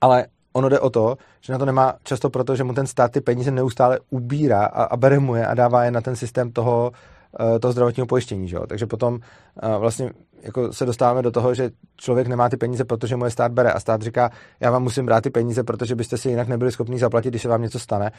[0.00, 3.12] Ale ono jde o to, že na to nemá často proto, že mu ten stát
[3.12, 6.52] ty peníze neustále ubírá a, a bere mu je a dává je na ten systém
[6.52, 7.19] toho, Eh,
[7.60, 8.48] toho zdravotního pojištění.
[8.48, 8.66] Že jo?
[8.66, 9.18] Takže potom
[9.62, 10.10] eh, vlastně
[10.42, 13.72] jako se dostáváme do toho, že člověk nemá ty peníze, protože mu je stát bere
[13.72, 16.98] a stát říká, já vám musím brát ty peníze, protože byste si jinak nebyli schopni
[16.98, 18.12] zaplatit, když se vám něco stane.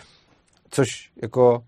[0.70, 1.64] Což jako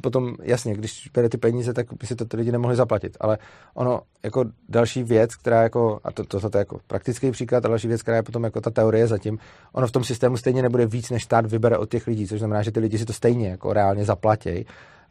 [0.00, 3.16] potom, jasně, když bere ty peníze, tak by si to ty lidi nemohli zaplatit.
[3.20, 3.38] Ale
[3.74, 7.64] ono, jako další věc, která jako, a to, to, to, to je jako praktický příklad,
[7.64, 9.38] a další věc, která je potom jako ta teorie zatím,
[9.72, 12.62] ono v tom systému stejně nebude víc, než stát vybere od těch lidí, což znamená,
[12.62, 14.66] že ty lidi si to stejně jako reálně zaplatí.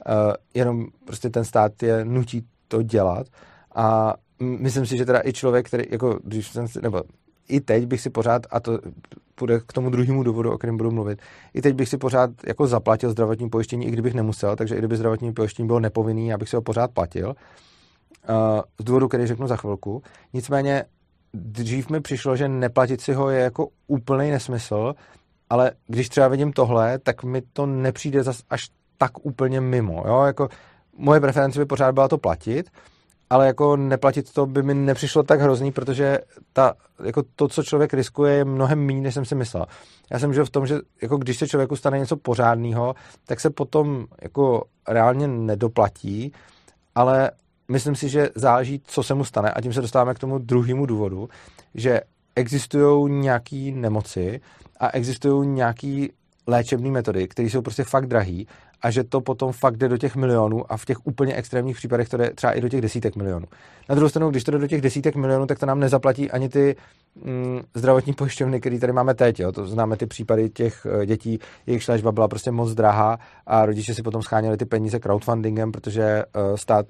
[0.09, 3.27] Uh, jenom prostě ten stát je nutí to dělat
[3.75, 7.03] a myslím si, že teda i člověk, který, jako, když jsem si, nebo
[7.47, 8.79] i teď bych si pořád, a to
[9.35, 11.21] půjde k tomu druhému důvodu, o kterém budu mluvit,
[11.53, 14.97] i teď bych si pořád jako zaplatil zdravotní pojištění, i kdybych nemusel, takže i kdyby
[14.97, 17.27] zdravotní pojištění bylo nepovinný, já bych si ho pořád platil.
[17.27, 20.03] Uh, z důvodu, který řeknu za chvilku.
[20.33, 20.85] Nicméně
[21.33, 24.93] dřív mi přišlo, že neplatit si ho je jako úplný nesmysl,
[25.49, 28.69] ale když třeba vidím tohle, tak mi to nepřijde zas až
[29.03, 30.03] tak úplně mimo.
[30.07, 30.23] Jo?
[30.23, 30.49] Jako
[30.97, 32.69] moje preference by pořád byla to platit,
[33.29, 36.19] ale jako neplatit to by mi nepřišlo tak hrozný, protože
[36.53, 39.65] ta, jako to, co člověk riskuje, je mnohem méně, než jsem si myslel.
[40.11, 43.49] Já jsem žil v tom, že jako když se člověku stane něco pořádného, tak se
[43.49, 46.31] potom jako reálně nedoplatí,
[46.95, 47.31] ale
[47.67, 50.85] myslím si, že záleží, co se mu stane a tím se dostáváme k tomu druhému
[50.85, 51.29] důvodu,
[51.75, 52.01] že
[52.35, 54.41] existují nějaké nemoci
[54.79, 56.07] a existují nějaké
[56.47, 58.47] léčebné metody, které jsou prostě fakt drahý
[58.83, 62.09] a že to potom fakt jde do těch milionů a v těch úplně extrémních případech
[62.09, 63.45] to jde třeba i do těch desítek milionů.
[63.89, 66.49] Na druhou stranu, když to jde do těch desítek milionů, tak to nám nezaplatí ani
[66.49, 66.75] ty
[67.25, 69.39] mm, zdravotní pojišťovny, které tady máme teď.
[69.39, 69.51] Jo.
[69.51, 73.93] To známe ty případy těch eh, dětí, jejich léčba byla prostě moc drahá a rodiče
[73.93, 76.85] si potom scháněli ty peníze crowdfundingem, protože uh, stát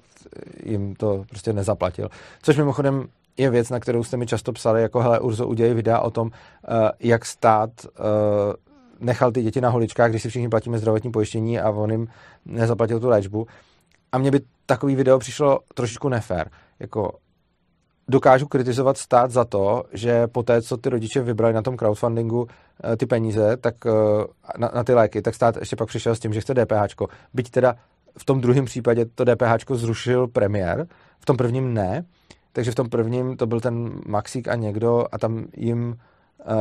[0.64, 2.08] jim to prostě nezaplatil.
[2.42, 6.00] Což mimochodem je věc, na kterou jste mi často psali, jako hele Urzo, udělej videa
[6.00, 6.32] o tom, uh,
[7.00, 8.54] jak stát uh,
[9.00, 12.08] nechal ty děti na holičkách, když si všichni platíme zdravotní pojištění a on jim
[12.46, 13.46] nezaplatil tu léčbu.
[14.12, 16.50] A mně by takový video přišlo trošičku nefér.
[16.80, 17.12] Jako
[18.08, 22.46] dokážu kritizovat stát za to, že po té, co ty rodiče vybrali na tom crowdfundingu
[22.92, 23.90] eh, ty peníze tak eh,
[24.58, 27.06] na, na ty léky, tak stát ještě pak přišel s tím, že chce DPH.
[27.34, 27.74] Byť teda
[28.18, 30.86] v tom druhém případě to DPH zrušil premiér,
[31.20, 32.04] v tom prvním ne,
[32.52, 35.96] takže v tom prvním to byl ten Maxík a někdo a tam jim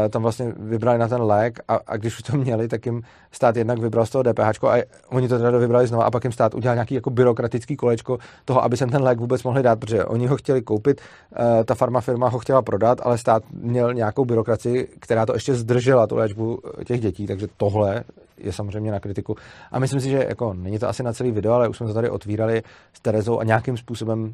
[0.10, 3.56] tam vlastně vybrali na ten lék a, a když už to měli, tak jim stát
[3.56, 6.56] jednak vybral z toho DPH a oni to teda vybrali znovu a pak jim stát
[6.56, 10.28] udělal nějaký jako byrokratický kolečko toho, aby sem ten lék vůbec mohli dát, protože oni
[10.28, 15.26] ho chtěli koupit, eh, ta farmafirma ho chtěla prodat, ale stát měl nějakou byrokracii, která
[15.26, 18.04] to ještě zdržela, tu léčbu těch dětí, takže tohle
[18.38, 19.36] je samozřejmě na kritiku.
[19.72, 21.94] A myslím si, že jako není to asi na celý video, ale už jsme to
[21.94, 24.34] tady otvírali s Terezou a nějakým způsobem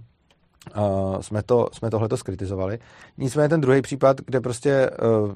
[0.78, 2.80] Uh, jsme, to, jsme tohleto skritizovali.
[3.18, 5.32] Nicméně ten druhý případ, kde prostě uh,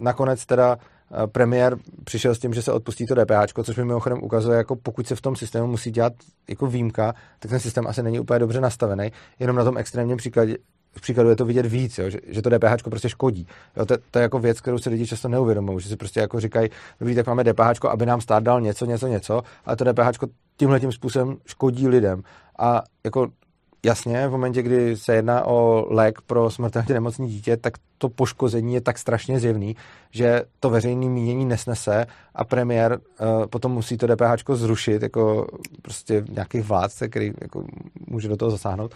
[0.00, 4.22] nakonec teda uh, premiér přišel s tím, že se odpustí to DPH, což mi mimochodem
[4.22, 6.12] ukazuje, jako pokud se v tom systému musí dělat
[6.48, 9.12] jako výjimka, tak ten systém asi není úplně dobře nastavený.
[9.38, 10.56] Jenom na tom extrémním příkladě,
[10.96, 13.46] v příkladu je to vidět víc, jo, že, že to DPH prostě škodí.
[13.76, 16.40] Jo, to, to, je jako věc, kterou si lidi často neuvědomují, že si prostě jako
[16.40, 16.68] říkají,
[17.00, 20.24] dobrý, tak máme DPH, aby nám stát dal něco, něco, něco, ale to DPH
[20.56, 22.22] tímhle tím způsobem škodí lidem.
[22.58, 23.28] A jako
[23.84, 28.74] Jasně, v momentě, kdy se jedná o lék pro smrtelně nemocný dítě, tak to poškození
[28.74, 29.76] je tak strašně zjevný,
[30.10, 35.46] že to veřejné mínění nesnese a premiér uh, potom musí to DPH zrušit, jako
[35.82, 37.64] prostě nějakých vládce, který jako
[38.06, 38.94] může do toho zasáhnout.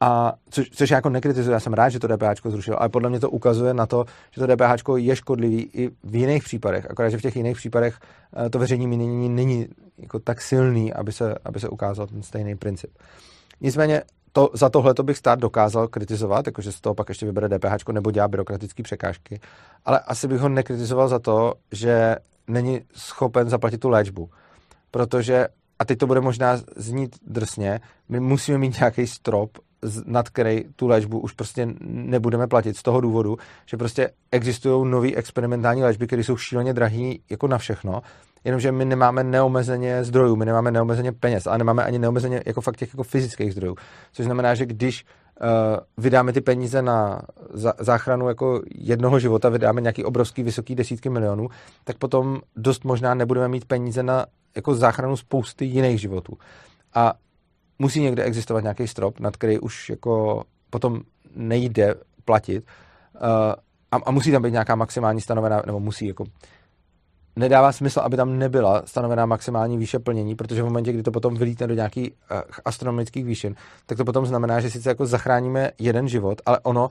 [0.00, 3.20] A což, což jako nekritizuji, já jsem rád, že to DPH zrušil, ale podle mě
[3.20, 7.18] to ukazuje na to, že to DPH je škodlivý i v jiných případech, akorát, že
[7.18, 7.98] v těch jiných případech
[8.36, 12.56] uh, to veřejné mínění není jako tak silný, aby se, aby se ukázal ten stejný
[12.56, 12.90] princip.
[13.60, 14.02] Nicméně
[14.36, 17.88] to, za tohle to bych stát dokázal kritizovat, jakože z toho pak ještě vybere DPH
[17.92, 19.40] nebo dělá byrokratické překážky,
[19.84, 24.30] ale asi bych ho nekritizoval za to, že není schopen zaplatit tu léčbu.
[24.90, 29.58] Protože, a teď to bude možná znít drsně, my musíme mít nějaký strop,
[30.06, 35.12] nad který tu léčbu už prostě nebudeme platit z toho důvodu, že prostě existují nové
[35.14, 38.02] experimentální léčby, které jsou šíleně drahé jako na všechno
[38.46, 42.76] jenomže my nemáme neomezeně zdrojů, my nemáme neomezeně peněz, a nemáme ani neomezeně jako fakt
[42.76, 43.76] těch jako fyzických zdrojů.
[44.12, 45.48] Což znamená, že když uh,
[45.98, 51.48] vydáme ty peníze na za, záchranu jako jednoho života, vydáme nějaký obrovský vysoký desítky milionů,
[51.84, 56.38] tak potom dost možná nebudeme mít peníze na jako záchranu spousty jiných životů.
[56.94, 57.14] A
[57.78, 61.00] musí někde existovat nějaký strop, nad který už jako potom
[61.34, 62.64] nejde platit.
[63.14, 63.28] Uh,
[63.90, 66.24] a, a musí tam být nějaká maximální stanovená, nebo musí jako
[67.36, 71.36] nedává smysl, aby tam nebyla stanovená maximální výše plnění, protože v momentě, kdy to potom
[71.36, 73.54] vylítne do nějakých uh, astronomických výšin,
[73.86, 76.88] tak to potom znamená, že sice jako zachráníme jeden život, ale ono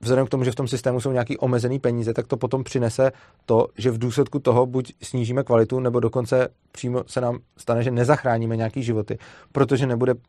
[0.00, 3.12] vzhledem k tomu, že v tom systému jsou nějaký omezený peníze, tak to potom přinese
[3.46, 7.90] to, že v důsledku toho buď snížíme kvalitu, nebo dokonce přímo se nám stane, že
[7.90, 9.18] nezachráníme nějaký životy,
[9.52, 10.20] protože nebude uh,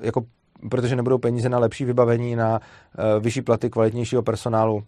[0.00, 0.22] jako
[0.70, 4.82] protože nebudou peníze na lepší vybavení, na uh, vyšší platy kvalitnějšího personálu,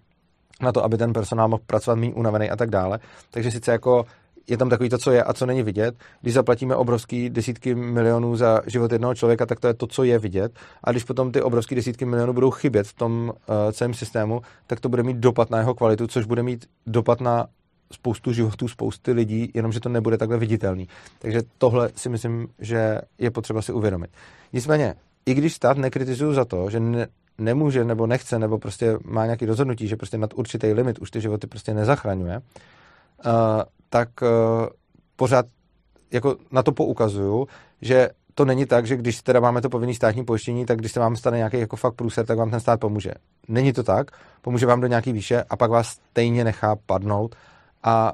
[0.61, 2.99] na to, aby ten personál mohl pracovat méně unavený a tak dále.
[3.31, 4.07] Takže sice jako
[4.51, 5.95] je tam takový to, co je a co není vidět.
[6.21, 10.19] Když zaplatíme obrovský desítky milionů za život jednoho člověka, tak to je to, co je
[10.19, 10.53] vidět.
[10.85, 14.81] A když potom ty obrovské desítky milionů budou chybět v tom uh, celém systému, tak
[14.81, 17.47] to bude mít dopad na jeho kvalitu, což bude mít dopad na
[17.93, 20.89] spoustu životů, spousty lidí, jenomže to nebude takhle viditelný.
[21.19, 24.11] Takže tohle si myslím, že je potřeba si uvědomit.
[24.53, 24.95] Nicméně,
[25.27, 27.07] i když stát nekritizuju za to, že ne,
[27.41, 31.21] nemůže nebo nechce, nebo prostě má nějaký rozhodnutí, že prostě nad určitý limit už ty
[31.21, 33.33] životy prostě nezachraňuje, uh,
[33.91, 34.29] tak uh,
[35.17, 35.47] pořád
[36.11, 37.47] jako na to poukazuju,
[37.83, 41.01] že to není tak, že když teda máme to povinné státní pojištění, tak když se
[41.01, 43.11] vám stane nějaký jako fakt průser, tak vám ten stát pomůže.
[43.49, 44.11] Není to tak,
[44.43, 47.37] pomůže vám do nějaký výše a pak vás stejně nechá padnout
[47.83, 48.13] a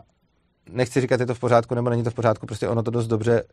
[0.72, 3.06] nechci říkat, je to v pořádku nebo není to v pořádku, prostě ono to dost
[3.06, 3.44] dobře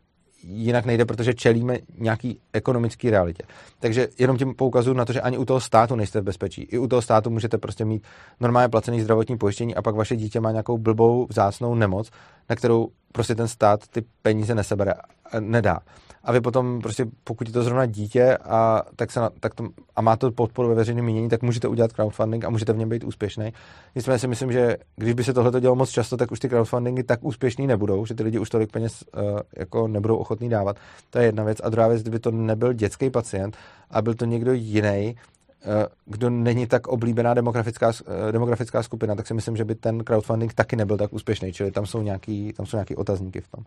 [0.46, 3.42] jinak nejde, protože čelíme nějaký ekonomický realitě.
[3.80, 6.62] Takže jenom tím poukazuju na to, že ani u toho státu nejste v bezpečí.
[6.62, 8.06] I u toho státu můžete prostě mít
[8.40, 12.10] normálně placený zdravotní pojištění a pak vaše dítě má nějakou blbou vzácnou nemoc,
[12.50, 14.92] na kterou prostě ten stát ty peníze nesebere,
[15.40, 15.80] nedá
[16.24, 19.68] a vy potom prostě, pokud je to zrovna dítě a, tak se na, tak to,
[19.96, 22.88] a má to podporu ve veřejném mínění, tak můžete udělat crowdfunding a můžete v něm
[22.88, 23.52] být úspěšný.
[23.94, 27.02] Nicméně si myslím, že když by se tohle dělalo moc často, tak už ty crowdfundingy
[27.02, 30.76] tak úspěšný nebudou, že ty lidi už tolik peněz uh, jako nebudou ochotní dávat.
[31.10, 31.58] To je jedna věc.
[31.64, 33.56] A druhá věc, kdyby to nebyl dětský pacient
[33.90, 35.16] a byl to někdo jiný,
[35.64, 37.92] eh, kdo není tak oblíbená demografická,
[38.28, 41.70] eh, demografická skupina, tak si myslím, že by ten crowdfunding taky nebyl tak úspěšný, čili
[41.70, 43.64] tam jsou nějaký, tam jsou nějaký otazníky v tom.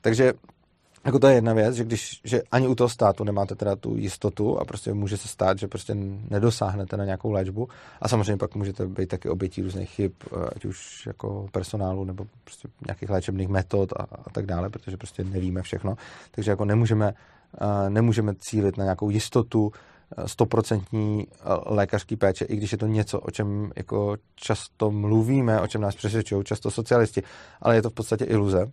[0.00, 0.32] Takže
[1.08, 3.96] jako to je jedna věc, že když, že ani u toho státu nemáte teda tu
[3.96, 5.94] jistotu a prostě může se stát, že prostě
[6.30, 7.68] nedosáhnete na nějakou léčbu
[8.00, 12.26] a samozřejmě pak můžete být taky obětí různých chyb, eh, ať už jako personálu nebo
[12.44, 15.96] prostě nějakých léčebných metod a, a tak dále, protože prostě nevíme všechno.
[16.30, 17.14] Takže jako nemůžeme,
[17.60, 19.72] uh, nemůžeme cílit na nějakou jistotu,
[20.16, 21.26] eh, stoprocentní
[21.66, 25.94] lékařský péče, i když je to něco, o čem jako často mluvíme, o čem nás
[25.94, 27.22] přesvědčují často socialisti,
[27.62, 28.66] ale je to v podstatě iluze.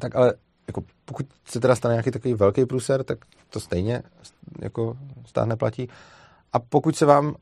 [0.00, 0.34] Tak ale
[0.68, 3.18] jako pokud se teda stane nějaký takový velký průser, tak
[3.50, 4.02] to stejně
[4.62, 5.88] jako stát neplatí.
[6.52, 7.34] A pokud se vám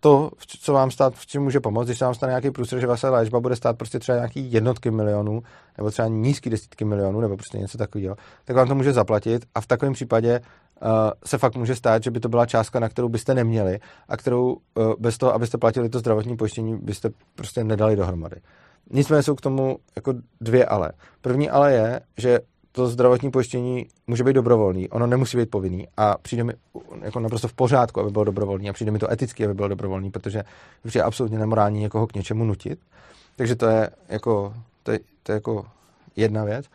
[0.00, 0.30] to,
[0.60, 3.08] co vám stát, v čem může pomoct, když se vám stane nějaký průser, že vaše
[3.08, 5.42] léčba bude stát prostě třeba nějaký jednotky milionů,
[5.78, 9.60] nebo třeba nízký desítky milionů, nebo prostě něco takového, tak vám to může zaplatit a
[9.60, 10.88] v takovém případě uh,
[11.26, 14.52] se fakt může stát, že by to byla částka, na kterou byste neměli a kterou
[14.52, 14.58] uh,
[14.98, 18.36] bez toho, abyste platili to zdravotní pojištění, byste prostě nedali dohromady.
[18.90, 20.92] Nicméně jsou k tomu jako dvě ale.
[21.20, 22.40] První ale je, že
[22.72, 26.52] to zdravotní pojištění může být dobrovolný, ono nemusí být povinný a přijde mi
[27.02, 30.10] jako naprosto v pořádku, aby bylo dobrovolný a přijde mi to eticky, aby bylo dobrovolný,
[30.10, 30.42] protože
[30.94, 32.78] je absolutně nemorální někoho k něčemu nutit.
[33.36, 35.66] Takže to je jako, to je, to je jako
[36.16, 36.66] jedna věc.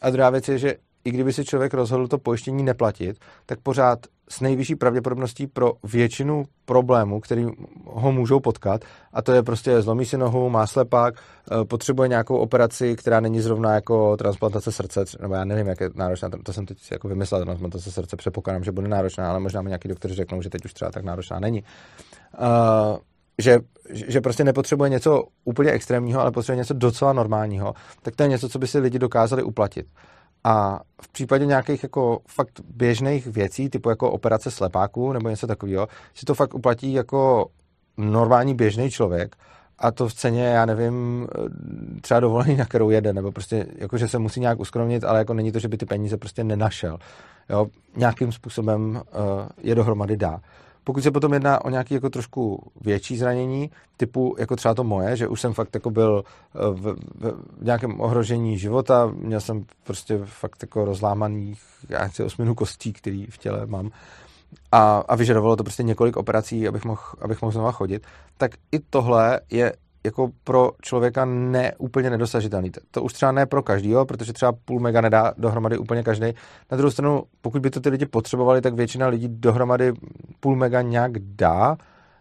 [0.00, 3.98] A druhá věc je, že i kdyby si člověk rozhodl to pojištění neplatit, tak pořád
[4.28, 7.46] s nejvyšší pravděpodobností pro většinu problémů, který
[7.84, 12.36] ho můžou potkat, a to je prostě zlomí si nohu, má slepák, eh, potřebuje nějakou
[12.36, 16.66] operaci, která není zrovna jako transplantace srdce, nebo já nevím, jak je náročná, to jsem
[16.66, 20.42] teď jako vymyslel, transplantace srdce, předpokládám, že bude náročná, ale možná mi nějaký doktor řeknou,
[20.42, 21.62] že teď už třeba tak náročná není.
[22.40, 22.98] Uh,
[23.38, 23.58] že,
[23.90, 28.48] že prostě nepotřebuje něco úplně extrémního, ale potřebuje něco docela normálního, tak to je něco,
[28.48, 29.86] co by si lidi dokázali uplatit.
[30.48, 35.88] A v případě nějakých jako fakt běžných věcí, typu jako operace slepáků nebo něco takového,
[36.14, 37.46] si to fakt uplatí jako
[37.96, 39.36] normální běžný člověk
[39.78, 41.28] a to v ceně, já nevím,
[42.00, 45.34] třeba dovolený, na kterou jede, nebo prostě jako, že se musí nějak uskromnit, ale jako
[45.34, 46.98] není to, že by ty peníze prostě nenašel.
[47.50, 49.02] Jo, nějakým způsobem uh,
[49.62, 50.40] je dohromady dá.
[50.88, 55.16] Pokud se potom jedná o nějaké jako trošku větší zranění, typu jako třeba to moje,
[55.16, 59.64] že už jsem fakt jako byl eh, v, v, v nějakém ohrožení života, měl jsem
[59.84, 61.62] prostě fakt jako rozlámaných
[62.06, 63.90] chci osminu kostí, který v těle mám,
[64.72, 68.06] a, a vyžadovalo to prostě několik operací, abych mohl, abych mohl znova chodit,
[68.38, 69.72] tak i tohle je
[70.04, 72.70] jako pro člověka neúplně nedosažitelný.
[72.90, 76.26] To už třeba ne pro každýho, protože třeba půl mega nedá dohromady úplně každý.
[76.70, 79.92] Na druhou stranu, pokud by to ty lidi potřebovali, tak většina lidí dohromady
[80.40, 81.76] půl mega nějak dá,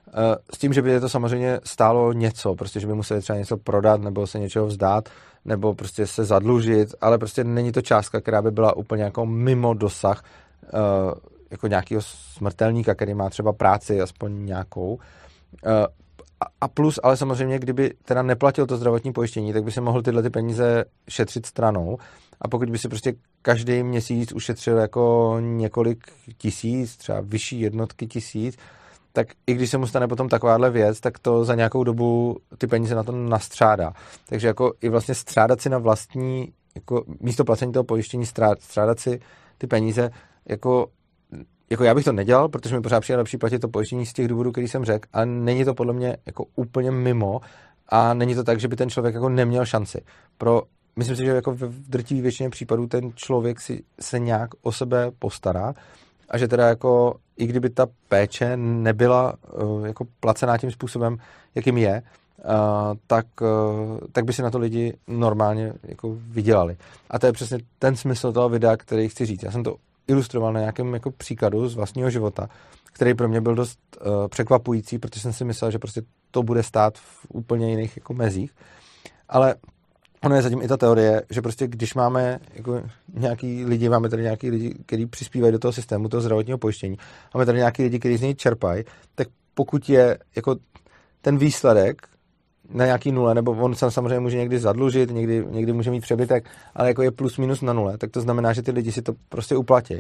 [0.08, 0.12] eh,
[0.54, 3.58] s tím, že by je to samozřejmě stálo něco, prostě, že by museli třeba něco
[3.58, 5.10] prodat, nebo se něčeho vzdát,
[5.46, 9.74] nebo prostě se zadlužit, ale prostě není to částka, která by byla úplně jako mimo
[9.74, 10.24] dosah
[10.64, 10.70] eh,
[11.52, 15.00] jako nějakého smrtelníka, který má třeba práci, aspoň nějakou.
[16.62, 20.24] A plus, ale samozřejmě, kdyby teda neplatil to zdravotní pojištění, tak by si mohl tyhle
[20.24, 21.98] ty peníze šetřit stranou.
[22.42, 28.58] A pokud by si prostě každý měsíc ušetřil jako několik tisíc, třeba vyšší jednotky tisíc,
[29.14, 32.68] tak i když se mu stane potom takováhle věc, tak to za nějakou dobu ty
[32.68, 33.94] peníze na to nastřádá.
[34.30, 38.26] Takže jako i vlastně střádat si na vlastní, jako místo placení toho pojištění,
[38.60, 39.20] střádat si
[39.58, 40.10] ty peníze,
[40.46, 40.88] jako
[41.70, 44.28] jako já bych to nedělal, protože mi pořád přijde lepší platit to pojištění z těch
[44.28, 47.42] důvodů, který jsem řekl, ale není to podle mě jako úplně mimo
[47.90, 50.02] a není to tak, že by ten člověk jako neměl šanci.
[50.38, 50.62] Pro
[50.96, 55.12] myslím si, že jako v drtivé většině případů ten člověk si se nějak o sebe
[55.20, 55.74] postará
[56.30, 61.18] a že teda jako i kdyby ta péče nebyla uh, jako placená tím způsobem,
[61.56, 62.52] jakým je, uh,
[63.08, 66.78] tak, uh, tak by si na to lidi normálně jako vydělali.
[67.10, 69.44] A to je přesně ten smysl toho videa, který chci říct.
[69.44, 69.76] Já jsem to
[70.08, 72.50] ilustroval na nějakém jako příkladu z vlastního života,
[72.94, 76.64] který pro mě byl dost uh, překvapující, protože jsem si myslel, že prostě to bude
[76.64, 78.52] stát v úplně jiných jako mezích.
[79.30, 79.56] Ale
[80.24, 84.24] ono je zatím i ta teorie, že prostě když máme jako nějaký lidi, máme tady
[84.24, 86.98] nějaký lidi, kteří přispívají do toho systému, toho zdravotního pojištění,
[87.34, 88.84] máme tady nějaký lidi, kteří z něj čerpají,
[89.16, 90.56] tak pokud je jako
[91.22, 92.08] ten výsledek
[92.70, 96.46] na nějaký nule, nebo on se samozřejmě může někdy zadlužit, někdy, někdy může mít přebytek,
[96.76, 99.14] ale jako je plus minus na nule, tak to znamená, že ty lidi si to
[99.30, 99.96] prostě uplatí.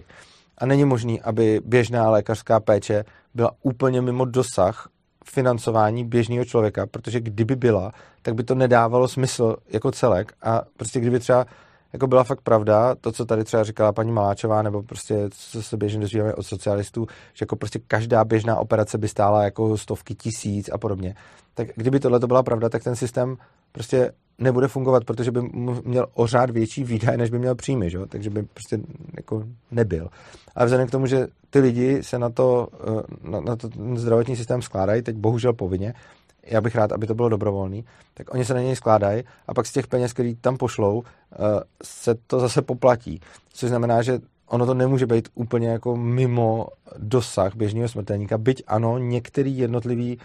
[0.57, 4.89] A není možný, aby běžná lékařská péče byla úplně mimo dosah
[5.25, 10.99] financování běžného člověka, protože kdyby byla, tak by to nedávalo smysl jako celek a prostě
[10.99, 11.45] kdyby třeba
[11.93, 15.77] jako byla fakt pravda, to, co tady třeba říkala paní Maláčová, nebo prostě, co se
[15.77, 20.69] běžně dozvíváme od socialistů, že jako prostě každá běžná operace by stála jako stovky tisíc
[20.73, 21.15] a podobně.
[21.53, 23.37] Tak kdyby tohle to byla pravda, tak ten systém
[23.71, 25.41] prostě nebude fungovat, protože by
[25.83, 27.99] měl ořád větší výdaj, než by měl příjmy, že?
[28.09, 28.79] takže by prostě
[29.17, 30.09] jako nebyl.
[30.55, 34.35] A vzhledem k tomu, že ty lidi se na to, eh, na, na to zdravotní
[34.35, 35.93] systém skládají, teď bohužel povinně,
[36.49, 39.65] já bych rád, aby to bylo dobrovolný, tak oni se na něj skládají a pak
[39.65, 41.37] z těch peněz, který tam pošlou, eh,
[41.83, 43.19] se to zase poplatí.
[43.53, 48.97] Což znamená, že ono to nemůže být úplně jako mimo dosah běžného smrtelníka, byť ano,
[48.97, 50.19] některý jednotlivý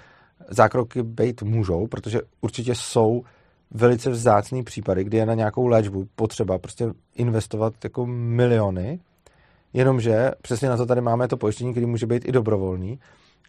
[0.49, 3.23] zákroky být můžou, protože určitě jsou
[3.71, 9.01] velice vzácný případy, kdy je na nějakou léčbu potřeba prostě investovat jako miliony,
[9.73, 12.99] jenomže přesně na to tady máme to pojištění, který může být i dobrovolný.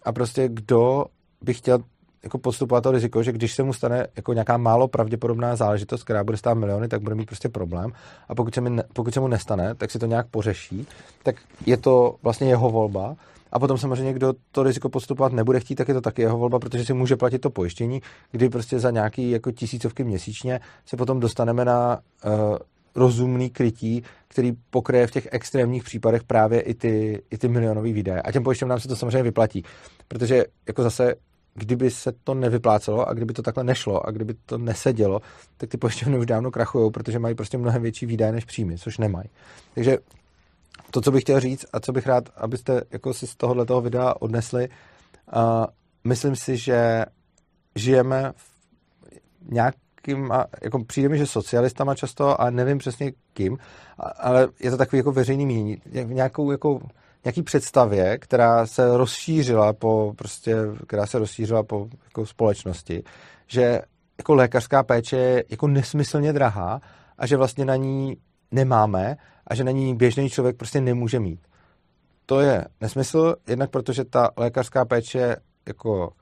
[0.03, 1.05] A prostě kdo
[1.41, 1.79] by chtěl
[2.23, 6.23] jako podstupovat to riziko, že když se mu stane jako nějaká málo pravděpodobná záležitost, která
[6.23, 7.91] bude stát miliony, tak bude mít prostě problém.
[8.29, 10.87] A pokud se, mi ne, pokud se mu nestane, tak si to nějak pořeší,
[11.23, 13.15] tak je to vlastně jeho volba.
[13.51, 16.59] A potom samozřejmě, kdo to riziko podstupovat nebude chtít, tak je to taky jeho volba,
[16.59, 21.19] protože si může platit to pojištění, kdy prostě za nějaký jako tisícovky měsíčně se potom
[21.19, 22.31] dostaneme na uh,
[22.95, 28.21] rozumný krytí, který pokryje v těch extrémních případech právě i ty, i ty milionové výdaje.
[28.21, 29.63] A těm pojišťovnám se to samozřejmě vyplatí,
[30.07, 31.15] protože jako zase
[31.55, 35.21] kdyby se to nevyplácelo a kdyby to takhle nešlo a kdyby to nesedělo,
[35.57, 38.97] tak ty pojišťovny už dávno krachují, protože mají prostě mnohem větší výdaje než příjmy, což
[38.97, 39.29] nemají.
[39.75, 39.97] Takže
[40.91, 44.13] to, co bych chtěl říct a co bych rád, abyste jako si z tohohle videa
[44.19, 45.65] odnesli, uh,
[46.03, 47.05] myslím si, že
[47.75, 53.57] žijeme v nějakým, jako přijde mi, že socialistama často, a nevím přesně kým,
[54.19, 56.81] ale je to takový jako veřejný mínění, nějakou jako
[57.25, 60.55] nějaký představě, která se rozšířila po, prostě,
[60.87, 63.03] která se rozšířila po jako společnosti,
[63.47, 63.81] že
[64.17, 66.81] jako lékařská péče je jako nesmyslně drahá
[67.17, 68.17] a že vlastně na ní
[68.51, 71.39] nemáme a že na ní běžný člověk prostě nemůže mít.
[72.25, 75.35] To je nesmysl, jednak protože ta lékařská péče
[75.67, 76.13] jako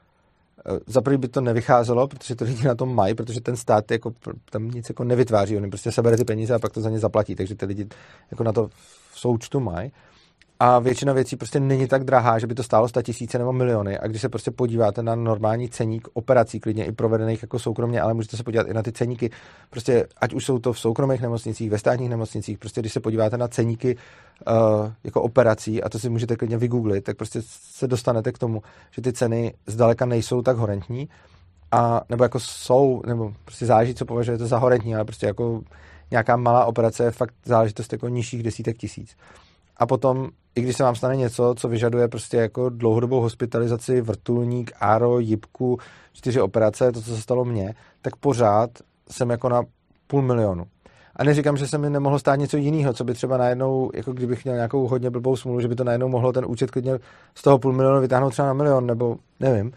[0.66, 4.12] eh, za by to nevycházelo, protože to lidi na tom mají, protože ten stát jako,
[4.52, 7.36] tam nic jako nevytváří, oni prostě sebere ty peníze a pak to za ně zaplatí,
[7.36, 7.88] takže ty lidi
[8.32, 8.68] jako na to
[9.12, 9.92] v součtu mají
[10.64, 14.00] a většina věcí prostě není tak drahá, že by to stálo 100 tisíce nebo miliony.
[14.00, 18.14] A když se prostě podíváte na normální ceník operací, klidně i provedených jako soukromně, ale
[18.14, 19.30] můžete se podívat i na ty ceníky,
[19.70, 23.38] prostě ať už jsou to v soukromých nemocnicích, ve státních nemocnicích, prostě když se podíváte
[23.38, 23.98] na ceníky
[24.48, 28.62] uh, jako operací, a to si můžete klidně vygooglit, tak prostě se dostanete k tomu,
[28.92, 31.10] že ty ceny zdaleka nejsou tak horentní,
[31.72, 35.62] a, nebo jako jsou, nebo prostě záleží, co považujete za horentní, ale prostě jako
[36.12, 39.16] nějaká malá operace je fakt záležitost jako nižších desítek tisíc.
[39.82, 44.72] A potom i když se vám stane něco, co vyžaduje prostě jako dlouhodobou hospitalizaci, vrtulník,
[44.80, 45.78] áro, jibku,
[46.14, 48.70] čtyři operace, to, co se stalo mně, tak pořád
[49.10, 49.64] jsem jako na
[50.08, 50.66] půl milionu.
[51.16, 54.44] A neříkám, že se mi nemohlo stát něco jiného, co by třeba najednou, jako kdybych
[54.44, 57.00] měl nějakou hodně blbou smůlu, že by to najednou mohlo ten účet klidně
[57.36, 59.72] z toho půl milionu vytáhnout třeba na milion, nebo nevím.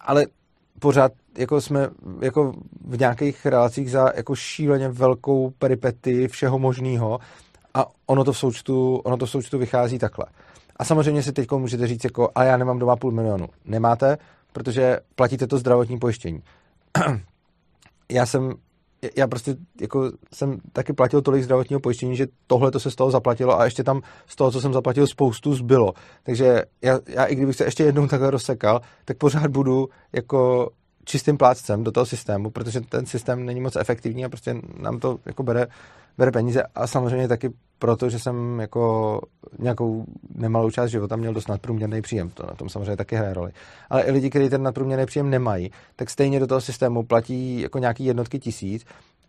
[0.00, 0.26] Ale
[0.78, 1.88] pořád jako jsme
[2.20, 2.52] jako
[2.84, 7.18] v nějakých relacích za jako šíleně velkou peripety všeho možného
[7.74, 10.26] a ono to v součtu, ono to v součtu vychází takhle.
[10.76, 13.46] A samozřejmě si teď můžete říct, jako, a já nemám doma půl milionu.
[13.64, 14.18] Nemáte,
[14.52, 16.42] protože platíte to zdravotní pojištění.
[18.10, 18.54] já jsem
[19.16, 23.10] já prostě jako jsem taky platil tolik zdravotního pojištění, že tohle to se z toho
[23.10, 25.92] zaplatilo a ještě tam z toho, co jsem zaplatil, spoustu zbylo.
[26.22, 30.70] Takže já, já i kdybych se ještě jednou takhle rozsekal, tak pořád budu jako
[31.04, 35.18] čistým plátcem do toho systému, protože ten systém není moc efektivní a prostě nám to
[35.26, 35.66] jako bere
[36.18, 39.20] bere peníze a samozřejmě taky proto, že jsem jako
[39.58, 42.30] nějakou nemalou část života měl dost nadprůměrný příjem.
[42.30, 43.52] To na tom samozřejmě taky hraje roli.
[43.90, 47.78] Ale i lidi, kteří ten nadprůměrný příjem nemají, tak stejně do toho systému platí jako
[47.78, 48.84] nějaký jednotky tisíc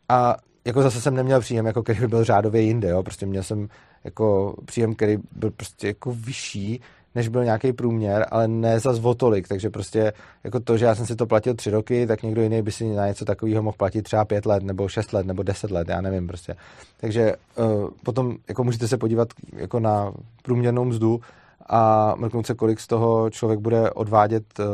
[0.10, 3.04] A jako zase jsem neměl příjem, jako který by byl řádově jinde, jo.
[3.04, 3.68] Prostě měl jsem
[4.04, 6.82] jako příjem, který byl prostě jako vyšší,
[7.16, 11.06] než byl nějaký průměr, ale ne za zvotolik, takže prostě jako to, že já jsem
[11.06, 14.02] si to platil tři roky, tak někdo jiný by si na něco takového mohl platit
[14.02, 16.56] třeba pět let, nebo šest let, nebo deset let, já nevím prostě.
[16.98, 21.22] Takže uh, potom jako můžete se podívat jako na průměrnou mzdu
[21.70, 24.66] a mrknout se, kolik z toho člověk bude odvádět, uh,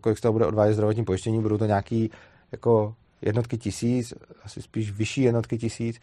[0.00, 2.10] kolik z toho bude odvádět zdravotní pojištění, budou to nějaký
[2.52, 4.14] jako jednotky tisíc,
[4.44, 6.00] asi spíš vyšší jednotky tisíc,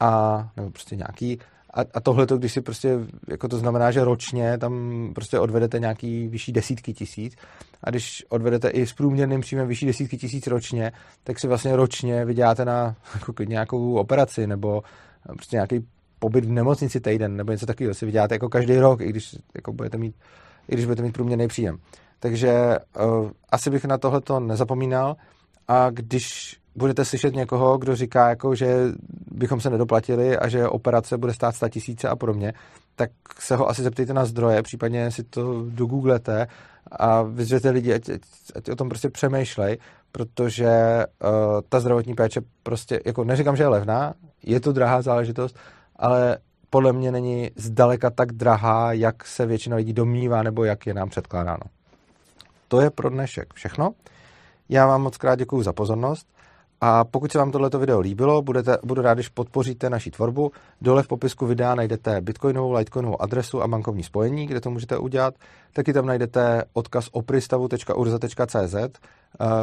[0.00, 1.38] a, nebo prostě nějaký,
[1.74, 2.98] a, a tohle to, když si prostě,
[3.28, 7.36] jako to znamená, že ročně tam prostě odvedete nějaký vyšší desítky tisíc
[7.84, 10.92] a když odvedete i s průměrným příjmem vyšší desítky tisíc ročně,
[11.24, 14.82] tak si vlastně ročně vyděláte na jako nějakou operaci nebo
[15.34, 15.86] prostě nějaký
[16.18, 19.72] pobyt v nemocnici týden nebo něco takového si vyděláte jako každý rok, i když jako
[19.72, 20.14] budete mít,
[20.68, 21.78] i když budete mít průměrný příjem.
[22.20, 25.16] Takže uh, asi bych na tohle to nezapomínal
[25.68, 28.76] a když budete slyšet někoho, kdo říká, jako, že
[29.30, 32.52] bychom se nedoplatili a že operace bude stát 100 tisíce a podobně,
[32.96, 36.46] tak se ho asi zeptejte na zdroje, případně si to dogooglete
[36.90, 38.10] a vyzvěte lidi, ať,
[38.56, 39.78] ať o tom prostě přemýšlej,
[40.12, 40.68] protože
[41.06, 41.30] uh,
[41.68, 45.56] ta zdravotní péče prostě, jako neříkám, že je levná, je to drahá záležitost,
[45.96, 46.38] ale
[46.70, 51.08] podle mě není zdaleka tak drahá, jak se většina lidí domnívá, nebo jak je nám
[51.08, 51.62] předkládáno.
[52.68, 53.90] To je pro dnešek všechno.
[54.68, 56.26] Já vám moc krát děkuji za pozornost
[56.80, 60.52] a pokud se vám tohleto video líbilo, budete, budu rád, když podpoříte naši tvorbu.
[60.80, 65.34] Dole v popisku videa najdete bitcoinovou, litecoinovou adresu a bankovní spojení, kde to můžete udělat.
[65.72, 68.90] Taky tam najdete odkaz opristavu.urza.cz, eh,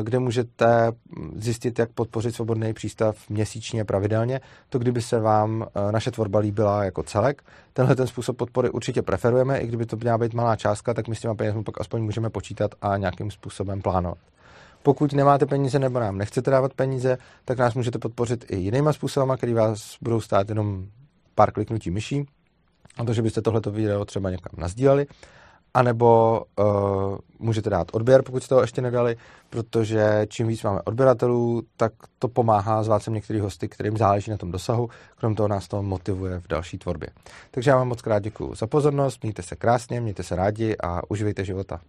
[0.03, 0.91] kde můžete
[1.35, 4.41] zjistit, jak podpořit svobodný přístav měsíčně pravidelně.
[4.69, 7.43] To, kdyby se vám eh, naše tvorba líbila jako celek.
[7.73, 11.15] Tenhle ten způsob podpory určitě preferujeme, i kdyby to měla být malá částka, tak my
[11.15, 14.34] s těma penězmi pak aspoň můžeme počítat a nějakým způsobem plánovat.
[14.85, 19.33] Pokud nemáte peníze nebo nám nechcete dávat peníze, tak nás můžete podpořit i jinýma způsoby,
[19.37, 20.85] které vás budou stát jenom
[21.35, 22.25] pár kliknutí myší,
[22.97, 25.05] a to, že byste tohleto video třeba někam nazdíleli,
[25.73, 26.65] anebo uh,
[27.39, 29.17] můžete dát odběr, pokud jste ho ještě nedali,
[29.49, 34.37] protože čím víc máme odběratelů, tak to pomáhá zvát sem některý hosty, kterým záleží na
[34.37, 37.09] tom dosahu, krom toho nás to motivuje v další tvorbě.
[37.51, 41.01] Takže já vám moc krát děkuji za pozornost, mějte se krásně, mějte se rádi a
[41.09, 41.79] uživejte života.